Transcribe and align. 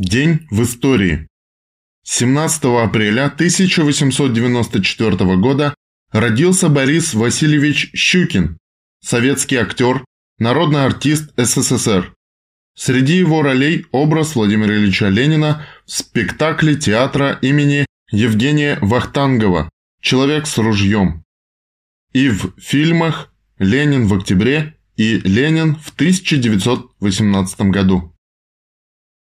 День 0.00 0.48
в 0.50 0.62
истории. 0.62 1.28
17 2.04 2.64
апреля 2.82 3.26
1894 3.26 5.36
года 5.36 5.74
родился 6.10 6.70
Борис 6.70 7.12
Васильевич 7.12 7.90
Щукин, 7.92 8.56
советский 9.04 9.56
актер, 9.56 10.02
народный 10.38 10.86
артист 10.86 11.34
СССР. 11.36 12.14
Среди 12.74 13.18
его 13.18 13.42
ролей 13.42 13.84
образ 13.92 14.36
Владимира 14.36 14.74
Ильича 14.74 15.10
Ленина 15.10 15.66
в 15.84 15.90
спектакле 15.90 16.76
театра 16.76 17.38
имени 17.42 17.84
Евгения 18.10 18.78
Вахтангова 18.80 19.68
«Человек 20.00 20.46
с 20.46 20.56
ружьем» 20.56 21.24
и 22.14 22.30
в 22.30 22.54
фильмах 22.58 23.34
«Ленин 23.58 24.06
в 24.06 24.14
октябре» 24.14 24.78
и 24.96 25.18
«Ленин 25.18 25.76
в 25.76 25.90
1918 25.90 27.60
году». 27.68 28.14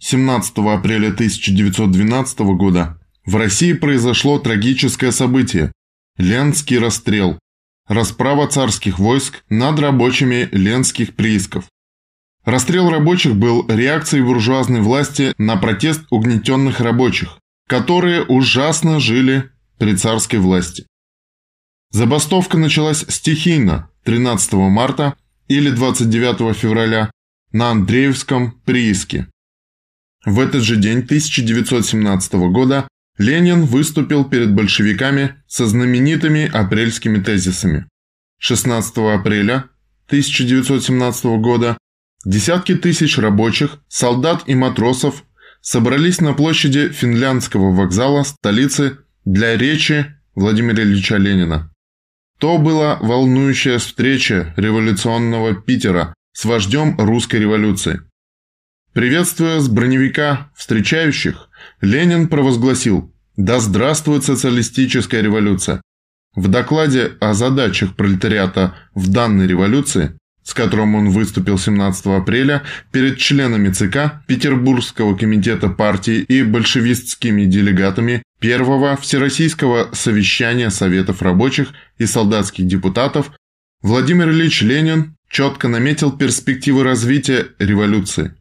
17 0.00 0.58
апреля 0.58 1.08
1912 1.08 2.38
года 2.56 2.98
в 3.26 3.36
России 3.36 3.72
произошло 3.72 4.38
трагическое 4.38 5.10
событие– 5.10 5.72
Ленский 6.18 6.78
расстрел, 6.78 7.38
расправа 7.86 8.48
царских 8.48 8.98
войск 8.98 9.42
над 9.48 9.78
рабочими 9.78 10.48
ленских 10.52 11.14
приисков. 11.14 11.64
Расстрел 12.44 12.90
рабочих 12.90 13.36
был 13.36 13.66
реакцией 13.68 14.22
буржуазной 14.22 14.80
власти 14.80 15.34
на 15.38 15.56
протест 15.56 16.02
угнетенных 16.10 16.80
рабочих, 16.80 17.38
которые 17.66 18.24
ужасно 18.24 19.00
жили 19.00 19.50
при 19.78 19.94
царской 19.94 20.38
власти. 20.38 20.86
Забастовка 21.90 22.56
началась 22.56 23.04
стихийно 23.08 23.90
13 24.04 24.52
марта 24.54 25.14
или 25.48 25.70
29 25.70 26.56
февраля 26.56 27.10
на 27.52 27.70
Андреевском 27.70 28.52
прииске. 28.64 29.28
В 30.24 30.40
этот 30.40 30.62
же 30.62 30.76
день 30.76 30.98
1917 30.98 32.32
года 32.50 32.88
Ленин 33.18 33.64
выступил 33.64 34.24
перед 34.24 34.52
большевиками 34.52 35.34
со 35.46 35.66
знаменитыми 35.66 36.50
апрельскими 36.52 37.18
тезисами. 37.20 37.86
16 38.40 38.96
апреля 38.98 39.64
1917 40.06 41.24
года 41.40 41.76
десятки 42.24 42.74
тысяч 42.74 43.18
рабочих, 43.18 43.78
солдат 43.88 44.44
и 44.46 44.54
матросов 44.54 45.24
собрались 45.60 46.20
на 46.20 46.34
площади 46.34 46.88
Финляндского 46.88 47.74
вокзала 47.74 48.22
столицы 48.22 48.98
для 49.24 49.56
речи 49.56 50.14
Владимира 50.34 50.82
Ильича 50.82 51.16
Ленина. 51.16 51.72
То 52.38 52.58
была 52.58 52.98
волнующая 53.00 53.78
встреча 53.78 54.54
революционного 54.56 55.54
Питера 55.54 56.14
с 56.32 56.44
вождем 56.44 56.96
русской 56.98 57.40
революции. 57.40 58.00
Приветствуя 58.98 59.60
с 59.60 59.68
броневика 59.68 60.50
встречающих, 60.56 61.50
Ленин 61.80 62.26
провозгласил 62.26 63.14
«Да 63.36 63.60
здравствует 63.60 64.24
социалистическая 64.24 65.22
революция!». 65.22 65.80
В 66.34 66.48
докладе 66.48 67.12
о 67.20 67.32
задачах 67.32 67.94
пролетариата 67.94 68.74
в 68.96 69.08
данной 69.08 69.46
революции, 69.46 70.18
с 70.42 70.52
которым 70.52 70.96
он 70.96 71.10
выступил 71.10 71.58
17 71.58 72.06
апреля 72.06 72.64
перед 72.90 73.18
членами 73.18 73.68
ЦК 73.68 74.20
Петербургского 74.26 75.16
комитета 75.16 75.68
партии 75.68 76.18
и 76.18 76.42
большевистскими 76.42 77.44
делегатами 77.44 78.24
Первого 78.40 78.96
Всероссийского 78.96 79.90
совещания 79.92 80.70
Советов 80.70 81.22
рабочих 81.22 81.68
и 81.98 82.06
солдатских 82.06 82.66
депутатов, 82.66 83.30
Владимир 83.80 84.30
Ильич 84.30 84.62
Ленин 84.62 85.14
четко 85.30 85.68
наметил 85.68 86.10
перспективы 86.10 86.82
развития 86.82 87.46
революции 87.60 88.34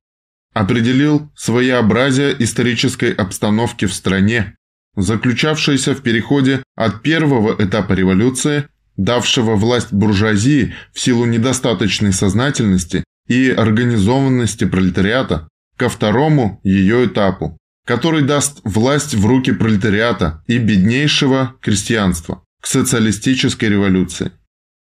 определил 0.60 1.32
своеобразие 1.36 2.36
исторической 2.40 3.12
обстановки 3.12 3.86
в 3.86 3.94
стране, 3.94 4.56
заключавшееся 4.96 5.94
в 5.94 6.02
переходе 6.02 6.64
от 6.76 7.04
первого 7.04 7.56
этапа 7.64 7.94
революции, 7.94 8.68
давшего 8.96 9.56
власть 9.56 9.94
буржуазии 9.94 10.74
в 10.94 11.00
силу 11.00 11.26
недостаточной 11.26 12.12
сознательности 12.12 13.04
и 13.28 13.52
организованности 13.52 14.66
пролетариата, 14.66 15.48
ко 15.78 15.90
второму 15.90 16.60
ее 16.64 17.06
этапу, 17.06 17.56
который 17.86 18.24
даст 18.24 18.62
власть 18.64 19.14
в 19.14 19.28
руки 19.28 19.52
пролетариата 19.52 20.44
и 20.48 20.58
беднейшего 20.58 21.54
крестьянства, 21.62 22.44
к 22.62 22.66
социалистической 22.66 23.70
революции. 23.70 24.32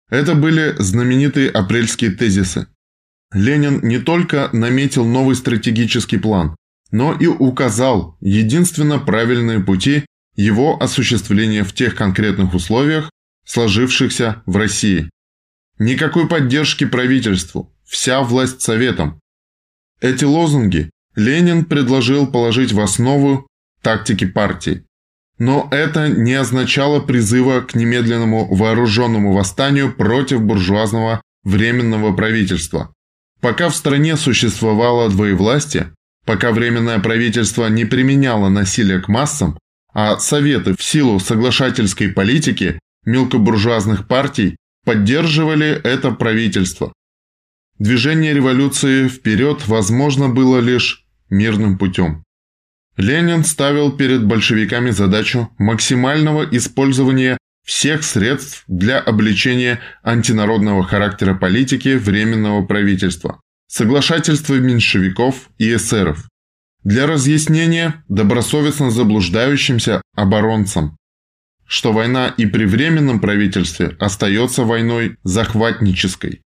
Это 0.08 0.34
были 0.34 0.74
знаменитые 0.78 1.50
апрельские 1.50 2.12
тезисы, 2.12 2.66
Ленин 3.32 3.80
не 3.82 3.98
только 3.98 4.50
наметил 4.52 5.04
новый 5.04 5.36
стратегический 5.36 6.18
план, 6.18 6.56
но 6.90 7.12
и 7.12 7.26
указал 7.26 8.16
единственно 8.20 8.98
правильные 8.98 9.60
пути 9.60 10.04
его 10.34 10.80
осуществления 10.82 11.62
в 11.62 11.72
тех 11.72 11.94
конкретных 11.94 12.54
условиях, 12.54 13.10
сложившихся 13.46 14.42
в 14.46 14.56
России. 14.56 15.10
Никакой 15.78 16.28
поддержки 16.28 16.84
правительству, 16.84 17.72
вся 17.84 18.22
власть 18.22 18.60
советам. 18.60 19.20
Эти 20.00 20.24
лозунги 20.24 20.90
Ленин 21.14 21.64
предложил 21.64 22.26
положить 22.26 22.72
в 22.72 22.80
основу 22.80 23.46
тактики 23.82 24.26
партии. 24.26 24.84
Но 25.38 25.68
это 25.70 26.08
не 26.08 26.34
означало 26.34 27.00
призыва 27.00 27.62
к 27.62 27.74
немедленному 27.74 28.54
вооруженному 28.54 29.32
восстанию 29.32 29.94
против 29.94 30.42
буржуазного 30.42 31.22
временного 31.44 32.14
правительства. 32.14 32.92
Пока 33.40 33.68
в 33.70 33.74
стране 33.74 34.16
существовало 34.16 35.08
двоевластие, 35.08 35.94
пока 36.26 36.52
Временное 36.52 36.98
правительство 36.98 37.66
не 37.68 37.84
применяло 37.84 38.48
насилие 38.48 39.00
к 39.00 39.08
массам, 39.08 39.58
а 39.92 40.18
Советы 40.18 40.76
в 40.76 40.82
силу 40.82 41.18
соглашательской 41.18 42.10
политики 42.10 42.78
мелкобуржуазных 43.04 44.06
партий 44.06 44.56
поддерживали 44.84 45.68
это 45.82 46.10
правительство. 46.10 46.92
Движение 47.78 48.34
революции 48.34 49.08
вперед 49.08 49.66
возможно 49.66 50.28
было 50.28 50.58
лишь 50.58 51.06
мирным 51.30 51.78
путем. 51.78 52.24
Ленин 52.96 53.44
ставил 53.44 53.92
перед 53.92 54.26
большевиками 54.26 54.90
задачу 54.90 55.50
максимального 55.58 56.44
использования 56.44 57.38
всех 57.70 58.02
средств 58.02 58.64
для 58.66 58.98
обличения 58.98 59.78
антинародного 60.02 60.82
характера 60.82 61.34
политики 61.34 61.94
Временного 61.94 62.66
правительства, 62.66 63.40
соглашательства 63.68 64.56
меньшевиков 64.56 65.50
и 65.56 65.76
эсеров, 65.76 66.28
для 66.82 67.06
разъяснения 67.06 68.02
добросовестно 68.08 68.90
заблуждающимся 68.90 70.02
оборонцам, 70.16 70.96
что 71.64 71.92
война 71.92 72.34
и 72.36 72.44
при 72.46 72.64
Временном 72.64 73.20
правительстве 73.20 73.96
остается 74.00 74.64
войной 74.64 75.16
захватнической. 75.22 76.42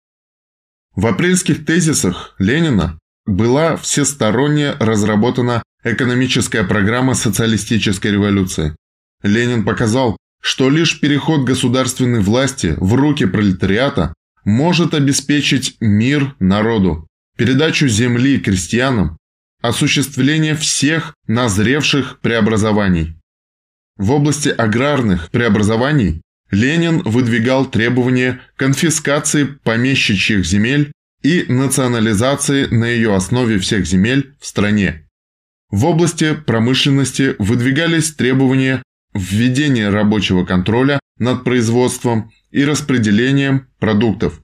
В 0.93 1.07
апрельских 1.07 1.65
тезисах 1.65 2.35
Ленина 2.37 2.99
была 3.25 3.77
всесторонне 3.77 4.73
разработана 4.73 5.63
экономическая 5.85 6.65
программа 6.65 7.13
социалистической 7.13 8.11
революции. 8.11 8.75
Ленин 9.21 9.63
показал, 9.63 10.17
что 10.43 10.69
лишь 10.69 10.99
переход 10.99 11.45
государственной 11.45 12.19
власти 12.19 12.75
в 12.77 12.95
руки 12.95 13.25
пролетариата 13.25 14.13
может 14.43 14.93
обеспечить 14.93 15.77
мир 15.79 16.35
народу, 16.39 17.07
передачу 17.37 17.87
земли 17.87 18.37
крестьянам, 18.39 19.17
осуществление 19.61 20.55
всех 20.55 21.15
назревших 21.27 22.19
преобразований. 22.19 23.15
В 23.95 24.11
области 24.11 24.49
аграрных 24.49 25.31
преобразований 25.31 26.21
Ленин 26.51 27.03
выдвигал 27.03 27.65
требования 27.65 28.41
конфискации 28.57 29.45
помещичьих 29.45 30.45
земель 30.45 30.91
и 31.21 31.45
национализации 31.47 32.65
на 32.65 32.85
ее 32.85 33.15
основе 33.15 33.59
всех 33.59 33.85
земель 33.85 34.35
в 34.41 34.45
стране. 34.45 35.07
В 35.71 35.85
области 35.85 36.33
промышленности 36.35 37.37
выдвигались 37.39 38.13
требования 38.13 38.83
введение 39.13 39.89
рабочего 39.89 40.45
контроля 40.45 40.99
над 41.17 41.43
производством 41.43 42.31
и 42.51 42.65
распределением 42.65 43.67
продуктов, 43.79 44.39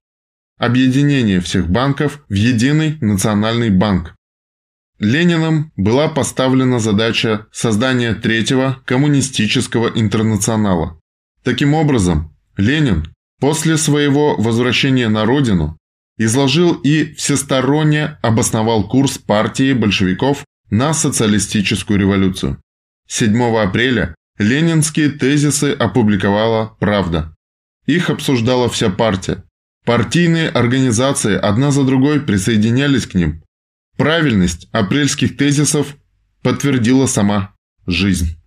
объединение 0.57 1.39
всех 1.41 1.69
банков 1.69 2.23
в 2.29 2.33
единый 2.33 2.97
национальный 3.01 3.69
банк. 3.69 4.15
Лениным 4.99 5.71
была 5.77 6.09
поставлена 6.09 6.79
задача 6.79 7.47
создания 7.51 8.13
третьего 8.13 8.81
коммунистического 8.85 9.87
интернационала. 9.87 10.99
Таким 11.43 11.73
образом, 11.73 12.35
Ленин 12.57 13.07
после 13.39 13.77
своего 13.77 14.35
возвращения 14.35 15.07
на 15.07 15.25
родину 15.25 15.77
изложил 16.17 16.73
и 16.73 17.13
всесторонне 17.13 18.17
обосновал 18.21 18.89
курс 18.89 19.17
партии 19.17 19.71
большевиков 19.71 20.43
на 20.69 20.93
социалистическую 20.93 21.97
революцию. 21.97 22.61
7 23.07 23.41
апреля 23.57 24.13
Ленинские 24.39 25.09
тезисы 25.09 25.73
опубликовала 25.73 26.77
«Правда». 26.79 27.35
Их 27.85 28.09
обсуждала 28.09 28.69
вся 28.69 28.89
партия. 28.89 29.43
Партийные 29.83 30.47
организации 30.47 31.35
одна 31.35 31.71
за 31.71 31.83
другой 31.83 32.21
присоединялись 32.21 33.05
к 33.05 33.15
ним. 33.15 33.43
Правильность 33.97 34.69
апрельских 34.71 35.35
тезисов 35.35 35.97
подтвердила 36.41 37.05
сама 37.05 37.53
жизнь. 37.85 38.38